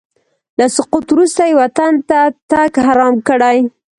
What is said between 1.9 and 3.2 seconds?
ته تګ حرام